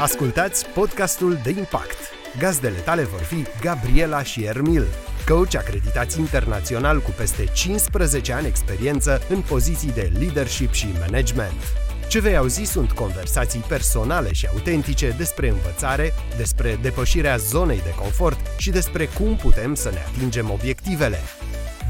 Ascultați 0.00 0.66
podcastul 0.66 1.38
de 1.42 1.50
impact. 1.50 1.96
Gazdele 2.38 2.78
tale 2.78 3.02
vor 3.02 3.20
fi 3.20 3.44
Gabriela 3.60 4.22
și 4.22 4.44
Ermil, 4.44 4.86
coach 5.28 5.54
acreditați 5.54 6.18
internațional 6.20 7.00
cu 7.00 7.10
peste 7.10 7.44
15 7.44 8.32
ani 8.32 8.46
experiență 8.46 9.22
în 9.28 9.40
poziții 9.40 9.92
de 9.92 10.12
leadership 10.18 10.72
și 10.72 10.86
management. 11.00 11.62
Ce 12.08 12.20
vei 12.20 12.36
auzi 12.36 12.62
sunt 12.62 12.92
conversații 12.92 13.64
personale 13.68 14.32
și 14.32 14.46
autentice 14.46 15.14
despre 15.16 15.48
învățare, 15.48 16.12
despre 16.36 16.78
depășirea 16.82 17.36
zonei 17.36 17.80
de 17.82 17.94
confort 17.94 18.38
și 18.58 18.70
despre 18.70 19.06
cum 19.06 19.36
putem 19.36 19.74
să 19.74 19.90
ne 19.90 20.02
atingem 20.14 20.50
obiectivele. 20.50 21.18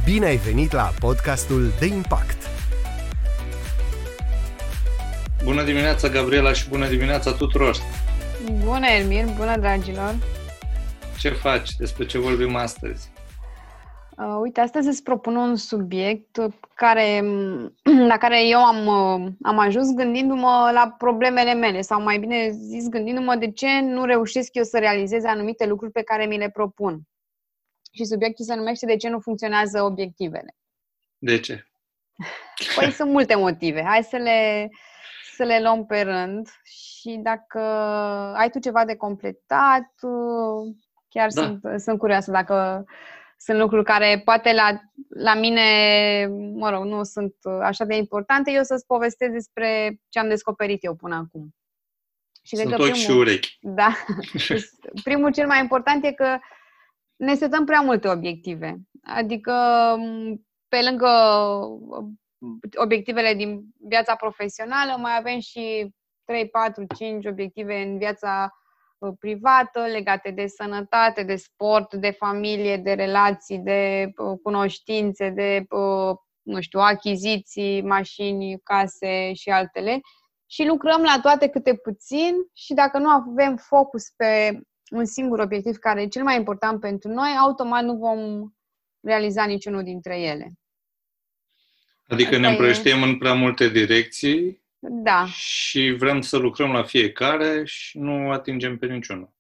Bine 0.05 0.27
ai 0.27 0.37
venit 0.37 0.73
la 0.73 0.93
podcastul 0.98 1.73
de 1.79 1.87
impact! 1.87 2.58
Bună 5.48 5.65
dimineața, 5.65 6.09
Gabriela, 6.09 6.52
și 6.52 6.69
bună 6.69 6.88
dimineața 6.88 7.33
tuturor! 7.33 7.77
Bună, 8.65 8.87
Elmir! 8.87 9.25
Bună, 9.37 9.57
dragilor! 9.57 10.15
Ce 11.19 11.29
faci? 11.29 11.71
Despre 11.79 12.07
ce 12.07 12.19
vorbim 12.19 12.55
astăzi? 12.57 13.11
Uh, 14.16 14.38
uite, 14.41 14.61
astăzi 14.61 14.88
îți 14.88 15.02
propun 15.02 15.37
un 15.37 15.57
subiect 15.57 16.38
care, 16.74 17.23
la 18.12 18.16
care 18.19 18.47
eu 18.47 18.59
am, 18.59 18.87
uh, 18.87 19.30
am 19.43 19.59
ajuns 19.59 19.95
gândindu-mă 19.95 20.71
la 20.73 20.95
problemele 20.98 21.55
mele, 21.55 21.80
sau 21.80 22.02
mai 22.02 22.19
bine 22.19 22.51
zis, 22.51 22.88
gândindu-mă 22.88 23.35
de 23.35 23.51
ce 23.51 23.80
nu 23.80 24.05
reușesc 24.05 24.55
eu 24.55 24.65
să 24.65 24.79
realizez 24.79 25.24
anumite 25.24 25.66
lucruri 25.66 25.93
pe 25.93 26.02
care 26.02 26.27
mi 26.27 26.38
le 26.38 26.51
propun. 26.51 27.01
Și 27.93 28.05
subiectul 28.05 28.45
se 28.45 28.55
numește 28.55 28.87
De 28.87 28.96
ce 28.96 29.09
nu 29.09 29.19
funcționează 29.19 29.83
obiectivele. 29.83 30.57
De 31.19 31.41
ce? 31.41 31.66
Păi 32.77 32.91
sunt 32.91 33.10
multe 33.10 33.35
motive. 33.35 33.82
Hai 33.82 34.02
să 34.02 34.16
le, 34.16 34.69
să 35.39 35.45
le 35.45 35.61
luăm 35.61 35.87
pe 35.87 36.01
rând 36.01 36.49
și 36.63 37.21
dacă 37.23 37.59
ai 38.37 38.51
tu 38.51 38.59
ceva 38.59 38.85
de 38.85 38.97
completat, 38.97 39.95
chiar 41.09 41.31
da. 41.33 41.43
sunt, 41.43 41.81
sunt 41.81 41.99
curioasă 41.99 42.31
dacă 42.31 42.85
sunt 43.37 43.59
lucruri 43.59 43.85
care 43.85 44.23
poate 44.25 44.53
la, 44.53 44.81
la 45.09 45.35
mine, 45.35 45.63
mă 46.55 46.71
rog, 46.71 46.85
nu 46.85 47.03
sunt 47.03 47.35
așa 47.63 47.85
de 47.85 47.97
importante, 47.97 48.51
eu 48.51 48.63
să-ți 48.63 48.87
povestesc 48.87 49.33
despre 49.33 50.01
ce 50.09 50.19
am 50.19 50.29
descoperit 50.29 50.85
eu 50.85 50.95
până 50.95 51.15
acum. 51.15 51.55
Și 52.43 52.57
sunt 52.57 52.79
ochi 52.79 52.93
și 52.93 53.11
urechi. 53.11 53.59
Da. 53.61 53.93
primul 55.09 55.33
cel 55.33 55.47
mai 55.47 55.61
important 55.61 56.05
e 56.05 56.13
că 56.13 56.39
ne 57.16 57.35
setăm 57.35 57.65
prea 57.65 57.81
multe 57.81 58.09
obiective. 58.09 58.77
Adică, 59.03 59.55
pe 60.69 60.79
lângă 60.83 61.09
obiectivele 62.77 63.35
din 63.35 63.65
viața 63.89 64.15
profesională, 64.15 64.97
mai 64.97 65.17
avem 65.19 65.39
și 65.39 65.94
3, 66.25 66.49
4, 66.49 66.87
5 66.97 67.27
obiective 67.27 67.83
în 67.83 67.99
viața 67.99 68.59
uh, 68.99 69.12
privată, 69.19 69.81
legate 69.81 70.31
de 70.31 70.47
sănătate, 70.47 71.22
de 71.22 71.37
sport, 71.37 71.94
de 71.94 72.11
familie, 72.11 72.77
de 72.77 72.93
relații, 72.93 73.59
de 73.59 74.12
uh, 74.16 74.39
cunoștințe, 74.43 75.31
de, 75.31 75.65
uh, 75.69 76.16
nu 76.43 76.61
știu, 76.61 76.81
achiziții, 76.81 77.83
mașini, 77.83 78.61
case 78.62 79.33
și 79.33 79.50
altele. 79.50 80.00
Și 80.47 80.66
lucrăm 80.66 81.03
la 81.03 81.19
toate 81.22 81.49
câte 81.49 81.75
puțin 81.75 82.34
și 82.53 82.75
dacă 82.75 82.99
nu 82.99 83.09
avem 83.09 83.56
focus 83.56 84.11
pe 84.16 84.61
un 84.91 85.05
singur 85.05 85.39
obiectiv 85.39 85.77
care 85.77 86.03
e 86.03 86.06
cel 86.06 86.22
mai 86.22 86.37
important 86.37 86.81
pentru 86.81 87.11
noi, 87.11 87.31
automat 87.41 87.84
nu 87.84 87.97
vom 87.97 88.50
realiza 89.00 89.44
niciunul 89.44 89.83
dintre 89.83 90.21
ele. 90.21 90.53
Adică 92.09 92.28
Asta 92.28 92.41
ne 92.41 92.48
împrăștiem 92.48 93.03
e... 93.03 93.04
în 93.04 93.19
prea 93.19 93.34
multe 93.34 93.69
direcții 93.69 94.62
da. 94.78 95.26
și 95.26 95.94
vrem 95.98 96.20
să 96.20 96.37
lucrăm 96.37 96.72
la 96.72 96.82
fiecare 96.82 97.62
și 97.64 97.98
nu 97.98 98.30
atingem 98.30 98.78
pe 98.78 98.86
niciunul. 98.86 99.32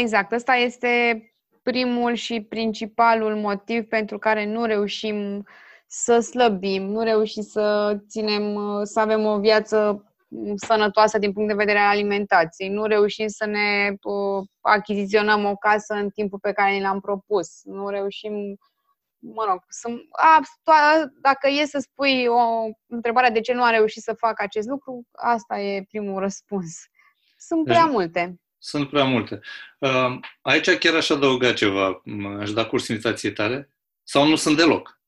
Exact. 0.00 0.32
Asta 0.32 0.54
este 0.54 1.24
primul 1.62 2.14
și 2.14 2.40
principalul 2.40 3.36
motiv 3.36 3.84
pentru 3.84 4.18
care 4.18 4.46
nu 4.46 4.64
reușim 4.64 5.46
să 5.86 6.18
slăbim, 6.18 6.82
nu 6.82 7.02
reușim 7.02 7.42
să 7.42 7.96
ținem, 8.08 8.58
să 8.84 9.00
avem 9.00 9.24
o 9.24 9.38
viață 9.38 10.04
sănătoasă 10.54 11.18
din 11.18 11.32
punct 11.32 11.48
de 11.48 11.54
vedere 11.54 11.78
al 11.78 11.88
alimentației, 11.88 12.68
nu 12.68 12.84
reușim 12.84 13.28
să 13.28 13.46
ne 13.46 13.94
uh, 14.02 14.46
achiziționăm 14.60 15.44
o 15.44 15.56
casă 15.56 15.94
în 15.94 16.08
timpul 16.08 16.38
pe 16.38 16.52
care 16.52 16.72
ni 16.72 16.80
l-am 16.80 17.00
propus, 17.00 17.60
nu 17.64 17.88
reușim 17.88 18.58
mă 19.20 19.44
rog, 19.48 19.64
sunt, 19.68 20.00
a, 20.10 20.40
to- 20.40 21.08
dacă 21.20 21.48
e 21.48 21.64
să 21.66 21.78
spui 21.78 22.26
o 22.26 22.68
întrebare 22.86 23.30
de 23.30 23.40
ce 23.40 23.52
nu 23.52 23.62
a 23.62 23.70
reușit 23.70 24.02
să 24.02 24.12
facă 24.12 24.42
acest 24.42 24.68
lucru, 24.68 25.06
asta 25.12 25.60
e 25.60 25.84
primul 25.88 26.20
răspuns. 26.20 26.76
Sunt 27.36 27.64
prea 27.64 27.82
deci, 27.82 27.92
multe. 27.92 28.40
Sunt 28.58 28.88
prea 28.88 29.04
multe. 29.04 29.40
Uh, 29.78 30.18
aici 30.40 30.70
chiar 30.70 30.94
aș 30.94 31.10
adăuga 31.10 31.52
ceva. 31.52 32.02
Aș 32.40 32.52
da 32.52 32.66
curs 32.66 32.88
invitației 32.88 33.32
tale? 33.32 33.70
Sau 34.02 34.28
nu 34.28 34.36
sunt 34.36 34.56
deloc? 34.56 35.00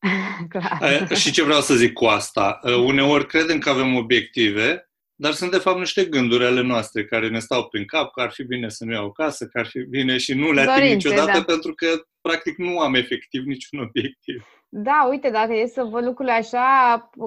Clar. 0.48 1.16
Și 1.16 1.32
ce 1.32 1.42
vreau 1.42 1.60
să 1.60 1.74
zic 1.74 1.92
cu 1.92 2.04
asta? 2.04 2.60
Uh, 2.62 2.74
uneori 2.74 3.26
credem 3.26 3.58
că 3.58 3.70
avem 3.70 3.96
obiective, 3.96 4.91
dar 5.22 5.32
sunt 5.32 5.50
de 5.50 5.58
fapt 5.58 5.78
niște 5.78 6.04
gânduri 6.04 6.44
ale 6.44 6.62
noastre 6.62 7.04
care 7.04 7.28
ne 7.28 7.38
stau 7.38 7.68
prin 7.68 7.84
cap, 7.86 8.12
că 8.12 8.20
ar 8.20 8.30
fi 8.30 8.44
bine 8.44 8.68
să 8.68 8.84
nu 8.84 8.92
iau 8.92 9.06
o 9.06 9.12
casă, 9.12 9.46
că 9.46 9.58
ar 9.58 9.66
fi 9.66 9.80
bine 9.80 10.16
și 10.18 10.34
nu 10.34 10.52
le 10.52 10.60
ating 10.60 10.76
Dorințe, 10.76 11.08
niciodată 11.08 11.38
da. 11.38 11.44
pentru 11.44 11.74
că 11.74 11.86
practic 12.20 12.56
nu 12.56 12.78
am 12.78 12.94
efectiv 12.94 13.44
niciun 13.44 13.78
obiectiv. 13.78 14.46
Da, 14.68 15.06
uite, 15.10 15.30
dacă 15.30 15.52
e 15.52 15.66
să 15.66 15.82
văd 15.82 16.04
lucrurile 16.04 16.34
așa, 16.34 16.66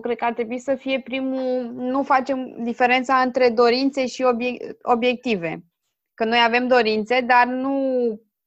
cred 0.02 0.18
că 0.18 0.26
ar 0.26 0.34
trebui 0.34 0.60
să 0.60 0.76
fie 0.76 1.02
primul, 1.02 1.72
nu 1.74 2.04
facem 2.04 2.64
diferența 2.64 3.16
între 3.16 3.50
dorințe 3.50 4.08
și 4.08 4.26
obiective. 4.82 5.64
Că 6.14 6.26
noi 6.26 6.40
avem 6.46 6.68
dorințe, 6.68 7.22
dar 7.22 7.48
nu 7.48 7.76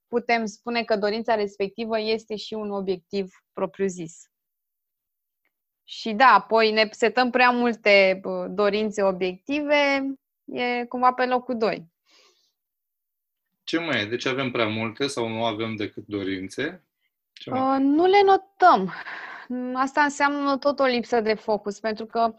putem 0.09 0.45
spune 0.45 0.83
că 0.83 0.97
dorința 0.97 1.35
respectivă 1.35 2.01
este 2.01 2.37
și 2.37 2.55
un 2.55 2.71
obiectiv 2.71 3.27
propriu-zis. 3.53 4.15
Și 5.91 6.13
da, 6.13 6.27
apoi 6.27 6.71
ne 6.71 6.89
setăm 6.91 7.31
prea 7.31 7.51
multe 7.51 8.21
dorințe 8.51 9.03
obiective, 9.03 10.15
e 10.45 10.85
cumva 10.85 11.13
pe 11.13 11.27
locul 11.27 11.57
2. 11.57 11.87
Ce 13.65 13.79
mai 13.79 14.01
e? 14.01 14.05
Deci 14.05 14.27
avem 14.27 14.51
prea 14.51 14.67
multe 14.67 15.07
sau 15.07 15.29
nu 15.29 15.45
avem 15.45 15.77
decât 15.77 16.07
dorințe? 16.07 16.85
Ce 17.33 17.51
uh, 17.51 17.77
nu 17.79 18.07
le 18.07 18.23
notăm. 18.25 18.93
Asta 19.75 20.03
înseamnă 20.03 20.59
tot 20.59 20.79
o 20.79 20.85
lipsă 20.85 21.21
de 21.21 21.35
focus, 21.35 21.81
pentru 21.81 22.07
că 22.07 22.35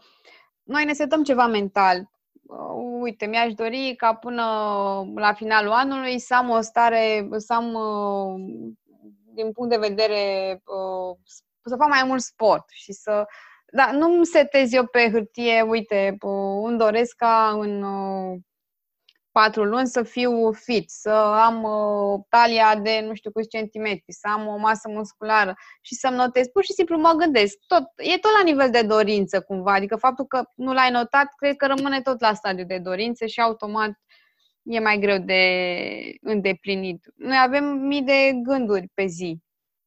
noi 0.62 0.84
ne 0.84 0.92
setăm 0.92 1.22
ceva 1.22 1.46
mental. 1.46 2.10
Uh, 2.42 3.00
uite, 3.00 3.26
mi-aș 3.26 3.54
dori 3.54 3.94
ca 3.96 4.14
până 4.14 4.42
la 5.14 5.32
finalul 5.32 5.72
anului 5.72 6.18
să 6.18 6.34
am 6.34 6.50
o 6.50 6.60
stare, 6.60 7.28
să 7.36 7.52
am, 7.52 7.74
uh, 7.74 8.64
din 9.34 9.52
punct 9.52 9.70
de 9.70 9.88
vedere, 9.88 10.52
uh, 10.64 11.16
să 11.70 11.76
fac 11.76 11.88
mai 11.88 12.04
mult 12.06 12.20
sport 12.20 12.64
și 12.68 12.92
să 12.92 13.26
da, 13.72 13.90
nu-mi 13.92 14.26
setez 14.26 14.72
eu 14.72 14.86
pe 14.86 15.10
hârtie, 15.10 15.60
uite, 15.60 16.16
îmi 16.64 16.78
doresc 16.78 17.16
ca 17.16 17.50
în 17.60 17.84
patru 19.32 19.64
luni 19.64 19.86
să 19.86 20.02
fiu 20.02 20.52
fit, 20.52 20.90
să 20.90 21.10
am 21.44 21.62
uh, 21.62 22.20
talia 22.28 22.76
de 22.76 23.00
nu 23.06 23.14
știu 23.14 23.30
câți 23.30 23.48
centimetri, 23.48 24.12
să 24.12 24.28
am 24.32 24.46
o 24.46 24.56
masă 24.56 24.88
musculară 24.88 25.54
și 25.80 25.94
să-mi 25.94 26.16
notez. 26.16 26.46
Pur 26.46 26.64
și 26.64 26.72
simplu 26.72 26.98
mă 26.98 27.12
gândesc. 27.18 27.56
Tot, 27.66 27.82
e 27.96 28.18
tot 28.18 28.30
la 28.36 28.42
nivel 28.44 28.70
de 28.70 28.82
dorință 28.82 29.40
cumva. 29.40 29.72
Adică 29.72 29.96
faptul 29.96 30.26
că 30.26 30.42
nu 30.54 30.72
l-ai 30.72 30.90
notat, 30.90 31.26
cred 31.36 31.56
că 31.56 31.66
rămâne 31.66 32.00
tot 32.00 32.20
la 32.20 32.34
stadiu 32.34 32.64
de 32.64 32.78
dorințe 32.78 33.26
și 33.26 33.40
automat 33.40 33.90
e 34.62 34.78
mai 34.78 34.98
greu 34.98 35.18
de 35.18 35.42
îndeplinit. 36.20 37.04
Noi 37.16 37.38
avem 37.42 37.64
mii 37.64 38.02
de 38.02 38.32
gânduri 38.42 38.88
pe 38.94 39.06
zi 39.06 39.38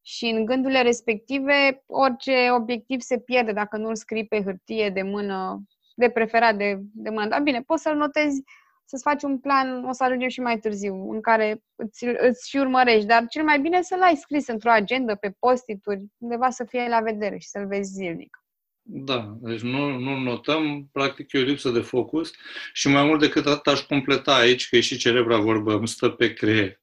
și 0.05 0.25
în 0.25 0.45
gândurile 0.45 0.81
respective 0.81 1.83
orice 1.85 2.51
obiectiv 2.51 3.01
se 3.01 3.19
pierde 3.19 3.51
dacă 3.51 3.77
nu-l 3.77 3.95
scrii 3.95 4.27
pe 4.27 4.41
hârtie 4.43 4.89
de 4.89 5.01
mână, 5.01 5.63
de 5.95 6.09
preferat 6.09 6.57
de, 6.57 6.79
de 6.93 7.09
mână. 7.09 7.27
Dar 7.27 7.41
bine, 7.41 7.61
poți 7.61 7.81
să-l 7.81 7.95
notezi 7.95 8.43
să-ți 8.85 9.03
faci 9.03 9.23
un 9.23 9.39
plan, 9.39 9.85
o 9.85 9.91
să 9.91 10.03
ajungem 10.03 10.29
și 10.29 10.39
mai 10.39 10.59
târziu, 10.59 11.11
în 11.11 11.21
care 11.21 11.63
îți, 11.75 12.05
îți 12.05 12.49
și 12.49 12.57
urmărești, 12.57 13.05
dar 13.05 13.25
cel 13.29 13.43
mai 13.43 13.59
bine 13.59 13.81
să-l 13.81 14.01
ai 14.01 14.15
scris 14.15 14.47
într-o 14.47 14.71
agendă, 14.71 15.15
pe 15.15 15.35
postituri, 15.39 16.05
undeva 16.17 16.49
să 16.49 16.65
fie 16.69 16.87
la 16.89 16.99
vedere 16.99 17.37
și 17.37 17.47
să-l 17.47 17.67
vezi 17.67 17.91
zilnic. 17.91 18.37
Da, 18.85 19.37
deci 19.41 19.61
nu, 19.61 19.97
nu 19.97 20.17
notăm, 20.17 20.89
practic 20.91 21.31
e 21.31 21.39
o 21.39 21.41
lipsă 21.41 21.69
de 21.69 21.79
focus 21.79 22.31
și 22.73 22.87
mai 22.87 23.05
mult 23.05 23.19
decât 23.19 23.45
atât 23.45 23.73
aș 23.73 23.79
completa 23.79 24.35
aici, 24.35 24.69
că 24.69 24.75
e 24.75 24.79
și 24.79 24.97
celebra 24.97 25.37
vorbă, 25.39 25.73
îmi 25.73 25.87
stă 25.87 26.09
pe 26.09 26.33
creier. 26.33 26.81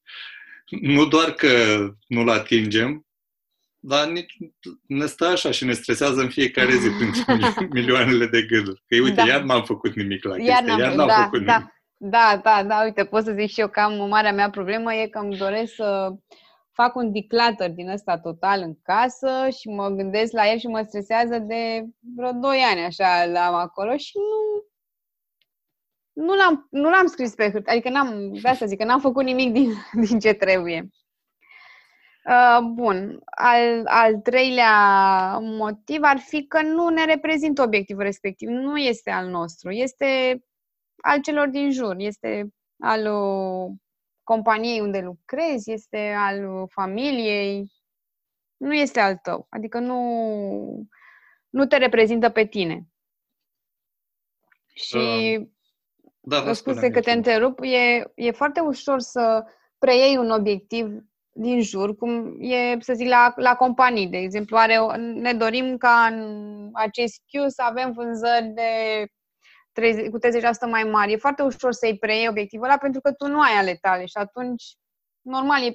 Nu 0.81 1.07
doar 1.07 1.31
că 1.31 1.49
nu-l 2.07 2.29
atingem, 2.29 3.07
dar 3.81 4.09
nici, 4.09 4.37
ne 4.87 5.07
stă 5.07 5.27
așa 5.27 5.51
și 5.51 5.65
ne 5.65 5.73
stresează 5.73 6.21
în 6.21 6.29
fiecare 6.29 6.73
zi 6.73 6.89
prin 6.89 7.13
milioanele 7.79 8.27
de 8.27 8.43
gânduri. 8.43 8.83
Că 8.87 8.97
uite, 9.03 9.15
da. 9.15 9.27
iar 9.27 9.43
n-am 9.43 9.65
făcut 9.65 9.95
nimic 9.95 10.25
la 10.25 10.35
chestia, 10.35 10.55
iar 10.55 10.63
n-am, 10.63 10.79
iar 10.79 10.95
n-am 10.95 11.07
da, 11.07 11.23
făcut 11.23 11.45
da. 11.45 11.57
nimic. 11.57 11.73
Da, 11.97 12.41
da, 12.43 12.65
da, 12.65 12.83
uite, 12.85 13.05
pot 13.05 13.25
să 13.25 13.33
zic 13.39 13.51
și 13.51 13.61
eu 13.61 13.69
că 13.69 13.81
am 13.81 14.09
marea 14.09 14.33
mea 14.33 14.51
problemă 14.51 14.95
e 14.95 15.09
că 15.09 15.19
îmi 15.19 15.37
doresc 15.37 15.75
să 15.75 16.13
fac 16.73 16.97
un 16.97 17.13
declutter 17.13 17.71
din 17.71 17.89
ăsta 17.89 18.19
total 18.19 18.61
în 18.61 18.75
casă 18.83 19.49
și 19.59 19.69
mă 19.69 19.89
gândesc 19.89 20.33
la 20.33 20.51
el 20.51 20.59
și 20.59 20.67
mă 20.67 20.85
stresează 20.87 21.39
de 21.39 21.85
vreo 22.17 22.33
2 22.33 22.59
ani 22.59 22.81
așa 22.81 23.25
l-am 23.25 23.55
acolo 23.55 23.97
și 23.97 24.13
nu 24.17 24.69
nu 26.13 26.35
l-am, 26.35 26.67
nu 26.71 26.91
l-am 26.91 27.07
scris 27.07 27.35
pe 27.35 27.51
hârtie, 27.51 27.73
adică 27.73 27.89
n-am, 27.89 28.33
de 28.43 28.49
asta 28.49 28.67
zic 28.67 28.79
că 28.79 28.85
n-am 28.85 29.01
făcut 29.01 29.25
nimic 29.25 29.53
din, 29.53 29.73
din 30.07 30.19
ce 30.19 30.33
trebuie. 30.33 30.89
Uh, 32.31 32.61
bun. 32.73 33.21
Al, 33.25 33.87
al 33.87 34.17
treilea 34.17 35.39
motiv 35.39 36.03
ar 36.03 36.19
fi 36.19 36.47
că 36.47 36.63
nu 36.63 36.89
ne 36.89 37.05
reprezintă 37.05 37.63
obiectivul 37.63 38.03
respectiv. 38.03 38.49
Nu 38.49 38.79
este 38.79 39.11
al 39.11 39.29
nostru. 39.29 39.71
Este 39.71 40.41
al 41.03 41.21
celor 41.21 41.49
din 41.49 41.71
jur. 41.71 41.95
Este 41.99 42.49
al 42.79 43.07
uh, 43.07 43.77
companiei 44.23 44.81
unde 44.81 45.01
lucrezi, 45.01 45.73
este 45.73 46.15
al 46.17 46.67
familiei. 46.69 47.73
Nu 48.57 48.75
este 48.75 49.01
al 49.01 49.17
tău. 49.17 49.47
Adică 49.49 49.79
nu, 49.79 50.89
nu 51.49 51.67
te 51.67 51.77
reprezintă 51.77 52.29
pe 52.29 52.47
tine. 52.47 52.89
Și 54.75 55.37
uh, 55.41 55.49
da, 56.21 56.41
da, 56.41 56.53
scuze 56.53 56.91
că 56.91 57.01
te 57.01 57.13
întrerup, 57.13 57.59
e, 57.63 58.11
e 58.15 58.31
foarte 58.31 58.61
ușor 58.61 59.01
să 59.01 59.45
preiei 59.79 60.17
un 60.17 60.31
obiectiv 60.31 61.10
din 61.33 61.63
jur, 61.63 61.97
cum 61.97 62.37
e, 62.41 62.77
să 62.81 62.93
zic, 62.93 63.09
la, 63.09 63.33
la 63.37 63.55
companii, 63.55 64.09
de 64.09 64.17
exemplu, 64.17 64.57
are, 64.57 64.97
ne 64.97 65.33
dorim 65.33 65.77
ca 65.77 66.09
în 66.11 66.69
acest 66.73 67.21
Q 67.21 67.47
să 67.47 67.63
avem 67.63 67.93
vânzări 67.93 68.47
de 68.47 69.07
30, 69.73 70.09
cu 70.09 70.19
30% 70.19 70.21
mai 70.71 70.83
mari. 70.83 71.13
E 71.13 71.17
foarte 71.17 71.43
ușor 71.43 71.73
să-i 71.73 71.99
preiei 71.99 72.29
obiectivul 72.29 72.67
ăla 72.67 72.77
pentru 72.77 73.01
că 73.01 73.13
tu 73.13 73.27
nu 73.27 73.41
ai 73.41 73.53
ale 73.53 73.75
tale 73.81 74.05
și 74.05 74.17
atunci, 74.17 74.65
normal, 75.21 75.63
e, 75.63 75.73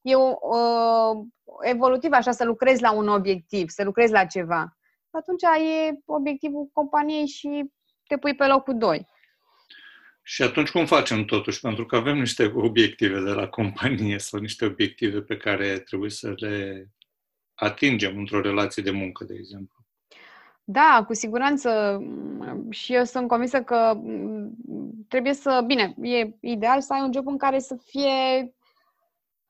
e 0.00 0.14
o, 0.14 0.34
uh, 0.40 1.26
evolutiv 1.60 2.12
așa 2.12 2.30
să 2.30 2.44
lucrezi 2.44 2.82
la 2.82 2.92
un 2.92 3.08
obiectiv, 3.08 3.68
să 3.68 3.84
lucrezi 3.84 4.12
la 4.12 4.24
ceva. 4.24 4.76
Atunci 5.10 5.42
e 5.42 5.98
obiectivul 6.04 6.70
companiei 6.72 7.26
și 7.26 7.70
te 8.06 8.18
pui 8.18 8.34
pe 8.34 8.46
locul 8.46 8.78
2. 8.78 9.06
Și 10.22 10.42
atunci 10.42 10.70
cum 10.70 10.86
facem 10.86 11.24
totuși? 11.24 11.60
Pentru 11.60 11.86
că 11.86 11.96
avem 11.96 12.18
niște 12.18 12.52
obiective 12.54 13.20
de 13.20 13.30
la 13.30 13.48
companie 13.48 14.18
sau 14.18 14.40
niște 14.40 14.64
obiective 14.64 15.20
pe 15.20 15.36
care 15.36 15.78
trebuie 15.78 16.10
să 16.10 16.32
le 16.36 16.86
atingem 17.54 18.18
într-o 18.18 18.40
relație 18.40 18.82
de 18.82 18.90
muncă, 18.90 19.24
de 19.24 19.34
exemplu. 19.34 19.78
Da, 20.64 21.04
cu 21.06 21.14
siguranță. 21.14 22.00
Și 22.70 22.94
eu 22.94 23.04
sunt 23.04 23.28
convinsă 23.28 23.62
că 23.62 24.00
trebuie 25.08 25.32
să. 25.34 25.62
Bine, 25.66 25.94
e 26.02 26.30
ideal 26.40 26.80
să 26.80 26.92
ai 26.92 27.00
un 27.00 27.12
job 27.12 27.26
în 27.26 27.38
care 27.38 27.58
să 27.58 27.76
fie 27.84 28.54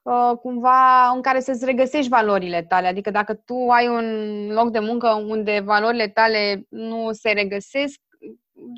uh, 0.03 0.33
cumva 0.43 1.09
în 1.15 1.21
care 1.21 1.41
să-ți 1.41 1.65
regăsești 1.65 2.09
valorile 2.09 2.63
tale. 2.63 2.87
Adică 2.87 3.11
dacă 3.11 3.35
tu 3.35 3.69
ai 3.69 3.89
un 3.89 4.47
loc 4.53 4.71
de 4.71 4.79
muncă 4.79 5.09
unde 5.09 5.61
valorile 5.65 6.09
tale 6.09 6.67
nu 6.69 7.13
se 7.13 7.31
regăsesc, 7.31 8.01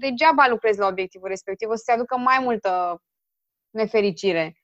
degeaba 0.01 0.49
lucrezi 0.49 0.79
la 0.79 0.87
obiectivul 0.87 1.29
respectiv, 1.29 1.69
o 1.69 1.75
să-ți 1.75 1.91
aducă 1.91 2.17
mai 2.17 2.39
multă 2.41 3.03
nefericire. 3.71 4.57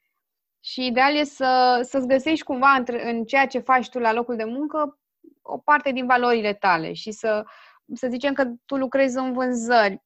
Și 0.60 0.86
ideal 0.86 1.14
e 1.14 1.24
să, 1.24 1.80
să-ți 1.82 2.06
găsești 2.06 2.44
cumva 2.44 2.70
între, 2.70 3.10
în 3.10 3.24
ceea 3.24 3.46
ce 3.46 3.58
faci 3.58 3.88
tu 3.88 3.98
la 3.98 4.12
locul 4.12 4.36
de 4.36 4.44
muncă 4.44 4.98
o 5.42 5.58
parte 5.58 5.92
din 5.92 6.06
valorile 6.06 6.54
tale 6.54 6.92
și 6.92 7.10
să, 7.10 7.44
să 7.94 8.08
zicem 8.08 8.32
că 8.32 8.44
tu 8.66 8.76
lucrezi 8.76 9.16
în 9.16 9.32
vânzări, 9.32 10.02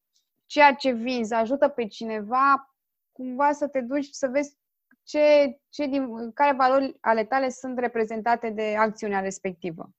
ceea 0.46 0.74
ce 0.74 0.90
vinzi 0.90 1.34
ajută 1.34 1.68
pe 1.68 1.86
cineva 1.86 2.76
cumva 3.12 3.52
să 3.52 3.68
te 3.68 3.80
duci 3.80 4.08
să 4.10 4.26
vezi 4.26 4.56
ce, 5.04 5.58
ce 5.68 5.86
din, 5.86 6.32
care 6.32 6.56
valori 6.56 6.96
ale 7.00 7.24
tale 7.24 7.48
sunt 7.48 7.78
reprezentate 7.78 8.50
de 8.50 8.74
acțiunea 8.78 9.20
respectivă. 9.20 9.90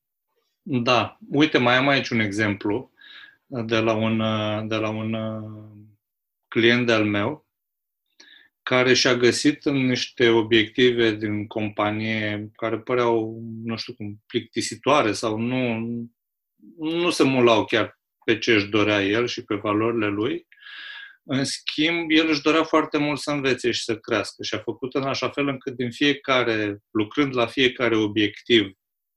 Da. 0.61 1.17
Uite, 1.31 1.57
mai 1.57 1.75
am 1.75 1.87
aici 1.87 2.09
un 2.09 2.19
exemplu 2.19 2.91
de 3.65 3.79
la 3.79 3.93
un, 3.93 4.17
de 4.67 4.75
la 4.75 4.89
un 4.89 5.15
client 6.47 6.89
al 6.89 7.05
meu 7.05 7.47
care 8.63 8.93
și-a 8.93 9.15
găsit 9.15 9.65
niște 9.65 10.29
obiective 10.29 11.15
din 11.15 11.47
companie 11.47 12.51
care 12.55 12.79
păreau, 12.79 13.41
nu 13.63 13.75
știu 13.75 13.93
cum, 13.93 14.23
plictisitoare 14.27 15.11
sau 15.11 15.37
nu, 15.37 15.79
nu 16.77 17.09
se 17.09 17.23
mulau 17.23 17.65
chiar 17.65 17.99
pe 18.25 18.37
ce 18.37 18.53
își 18.53 18.69
dorea 18.69 19.03
el 19.03 19.27
și 19.27 19.43
pe 19.43 19.55
valorile 19.55 20.07
lui. 20.07 20.47
În 21.23 21.43
schimb, 21.43 22.11
el 22.11 22.29
își 22.29 22.41
dorea 22.41 22.63
foarte 22.63 22.97
mult 22.97 23.19
să 23.19 23.31
învețe 23.31 23.71
și 23.71 23.83
să 23.83 23.97
crească 23.97 24.43
și 24.43 24.55
a 24.55 24.59
făcut 24.59 24.93
în 24.93 25.03
așa 25.03 25.29
fel 25.29 25.47
încât 25.47 25.75
din 25.75 25.91
fiecare, 25.91 26.77
lucrând 26.91 27.35
la 27.35 27.45
fiecare 27.45 27.95
obiectiv 27.95 28.71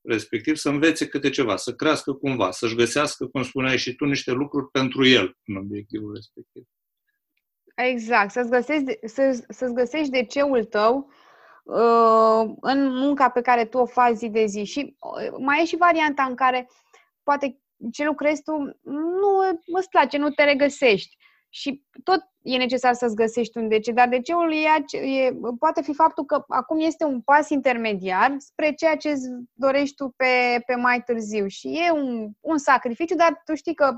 respectiv 0.06 0.56
să 0.56 0.69
învețe 0.69 1.08
câte 1.08 1.31
ceva, 1.31 1.56
să 1.56 1.75
crească 1.75 2.12
cumva, 2.12 2.50
să-și 2.50 2.75
găsească, 2.75 3.26
cum 3.26 3.43
spuneai 3.43 3.79
și 3.79 3.94
tu, 3.94 4.05
niște 4.05 4.31
lucruri 4.31 4.70
pentru 4.70 5.06
el 5.06 5.37
în 5.47 5.56
obiectivul 5.56 6.14
respectiv. 6.14 6.62
Exact, 7.75 8.31
să-ți 8.31 8.50
găsești, 8.50 8.99
să, 9.05 9.44
să-ți 9.49 9.75
găsești 9.75 10.11
de 10.11 10.25
ceul 10.25 10.64
tău 10.64 11.11
uh, 11.64 12.55
în 12.61 12.94
munca 12.94 13.29
pe 13.29 13.41
care 13.41 13.64
tu 13.64 13.79
o 13.79 13.87
faci 13.87 14.14
zi 14.14 14.29
de 14.29 14.44
zi. 14.47 14.64
Și 14.64 14.97
uh, 14.99 15.37
mai 15.38 15.62
e 15.62 15.64
și 15.64 15.76
varianta 15.76 16.23
în 16.23 16.35
care 16.35 16.69
poate 17.23 17.61
ce 17.93 18.05
lucrezi 18.05 18.43
tu 18.43 18.53
nu 18.82 19.58
îți 19.67 19.88
place, 19.88 20.19
nu 20.19 20.31
te 20.31 20.44
regăsești. 20.44 21.17
Și 21.48 21.84
tot 22.04 22.20
e 22.43 22.56
necesar 22.56 22.94
să-ți 22.94 23.14
găsești 23.14 23.58
un 23.58 23.69
DC, 23.69 23.87
dar 23.87 24.08
DC-ul 24.08 24.52
e, 24.52 24.98
e, 24.98 25.32
poate 25.58 25.82
fi 25.82 25.94
faptul 25.94 26.25
că 26.25 26.44
acum 26.48 26.81
este 26.81 27.04
un 27.04 27.20
pas 27.20 27.48
intermediar 27.48 28.34
spre 28.38 28.72
ceea 28.72 28.96
ce 28.96 29.10
îți 29.10 29.28
dorești 29.52 29.94
tu 29.94 30.08
pe, 30.16 30.62
pe 30.66 30.75
mai 30.75 31.02
târziu. 31.02 31.46
Și 31.46 31.69
e 31.87 31.90
un, 31.90 32.31
un 32.40 32.58
sacrificiu, 32.58 33.14
dar 33.14 33.43
tu 33.44 33.54
știi 33.54 33.75
că 33.75 33.96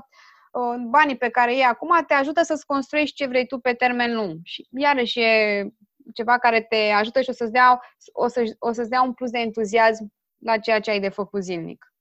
uh, 0.51 0.75
banii 0.89 1.17
pe 1.17 1.29
care 1.29 1.57
e 1.57 1.65
acum 1.65 2.03
te 2.07 2.13
ajută 2.13 2.43
să-ți 2.43 2.65
construiești 2.65 3.15
ce 3.15 3.27
vrei 3.27 3.47
tu 3.47 3.59
pe 3.59 3.73
termen 3.73 4.15
lung. 4.15 4.39
Și 4.43 4.67
iarăși 4.71 5.19
e 5.19 5.67
ceva 6.13 6.37
care 6.37 6.61
te 6.61 6.75
ajută 6.75 7.21
și 7.21 7.29
o 7.29 7.33
să-ți 7.33 7.51
dea, 7.51 7.81
o 8.11 8.27
să, 8.27 8.55
o 8.59 8.71
să-ți 8.71 8.89
dea 8.89 9.01
un 9.01 9.13
plus 9.13 9.29
de 9.29 9.39
entuziasm 9.39 10.13
la 10.37 10.57
ceea 10.57 10.79
ce 10.79 10.89
ai 10.89 10.99
de 10.99 11.09
făcut 11.09 11.43
zilnic. 11.43 11.93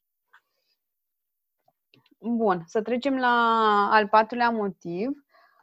Bun, 2.20 2.62
să 2.66 2.82
trecem 2.82 3.16
la 3.16 3.34
al 3.90 4.08
patrulea 4.08 4.50
motiv 4.50 5.10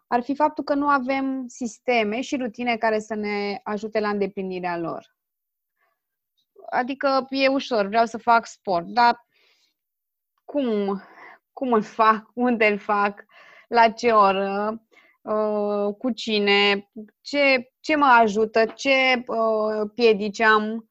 ar 0.08 0.22
fi 0.22 0.36
faptul 0.36 0.64
că 0.64 0.74
nu 0.74 0.88
avem 0.88 1.48
sisteme 1.48 2.22
și 2.22 2.38
rutine 2.38 2.78
care 2.78 3.00
să 3.00 3.16
ne 3.16 3.60
ajute 3.64 4.00
la 4.00 4.10
îndeplinirea 4.10 4.78
lor. 4.78 5.16
Adică 6.70 7.28
e 7.30 7.48
ușor, 7.48 7.86
vreau 7.86 8.06
să 8.06 8.18
fac 8.18 8.46
sport, 8.46 8.86
dar 8.86 9.26
cum, 10.44 11.02
cum 11.54 11.74
îl 11.74 11.82
fac, 11.82 12.32
unde 12.34 12.66
îl 12.66 12.78
fac, 12.78 13.26
la 13.68 13.90
ce 13.90 14.12
oră, 14.12 14.82
uh, 15.22 15.96
cu 15.98 16.12
cine, 16.12 16.90
ce, 17.22 17.72
ce 17.80 17.96
mă 17.96 18.06
ajută, 18.06 18.66
ce 18.66 19.24
uh, 19.28 19.90
piedici 19.96 20.40
am. 20.40 20.90